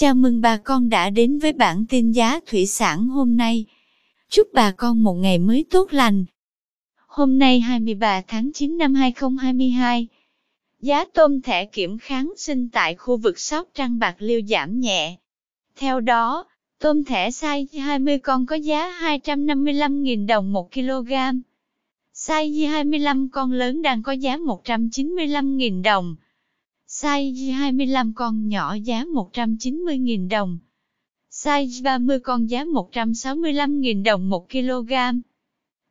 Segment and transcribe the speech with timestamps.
[0.00, 3.64] Chào mừng bà con đã đến với bản tin giá thủy sản hôm nay.
[4.28, 6.24] Chúc bà con một ngày mới tốt lành.
[7.06, 10.06] Hôm nay 23 tháng 9 năm 2022,
[10.80, 15.16] giá tôm thẻ kiểm kháng sinh tại khu vực Sóc Trăng Bạc Liêu giảm nhẹ.
[15.76, 16.44] Theo đó,
[16.78, 21.12] tôm thẻ size 20 con có giá 255.000 đồng 1 kg.
[22.14, 26.16] Size 25 con lớn đang có giá 195.000 đồng.
[27.00, 30.58] Size 25 con nhỏ giá 190.000 đồng.
[31.30, 34.92] Size 30 con giá 165.000 đồng 1 kg.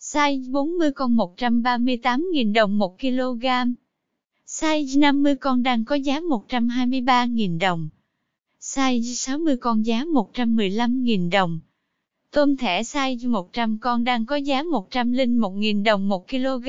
[0.00, 3.46] Size 40 con 138.000 đồng 1 kg.
[4.46, 7.88] Size 50 con đang có giá 123.000 đồng.
[8.60, 11.60] Size 60 con giá 115.000 đồng.
[12.30, 16.68] Tôm thẻ size 100 con đang có giá 101.000 đồng 1 kg.